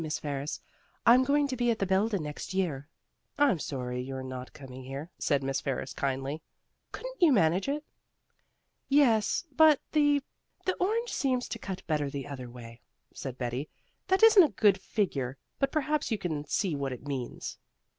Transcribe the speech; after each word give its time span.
Miss 0.03 0.17
Ferris, 0.17 0.59
I'm 1.05 1.23
going 1.23 1.47
to 1.47 1.55
be 1.55 1.69
at 1.69 1.77
the 1.77 1.85
Belden 1.85 2.23
next 2.23 2.55
year." 2.55 2.87
"I'm 3.37 3.59
sorry 3.59 4.01
you're 4.01 4.23
not 4.23 4.51
coming 4.51 4.83
here," 4.85 5.11
said 5.19 5.43
Miss 5.43 5.61
Ferris 5.61 5.93
kindly. 5.93 6.41
"Couldn't 6.91 7.21
you 7.21 7.31
manage 7.31 7.69
it?" 7.69 7.85
"Yes, 8.89 9.45
but 9.55 9.79
the 9.91 10.23
the 10.65 10.73
orange 10.79 11.13
seems 11.13 11.47
to 11.49 11.59
cut 11.59 11.85
better 11.85 12.09
the 12.09 12.25
other 12.25 12.49
way," 12.49 12.81
said 13.13 13.37
Betty. 13.37 13.69
"That 14.07 14.23
isn't 14.23 14.41
a 14.41 14.49
good 14.49 14.81
figure, 14.81 15.37
but 15.59 15.71
perhaps 15.71 16.09
you 16.09 16.17
can 16.17 16.45
see 16.45 16.75
what 16.75 16.93
it 16.93 17.05
means." 17.07 17.59